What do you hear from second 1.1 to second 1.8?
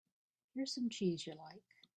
you like.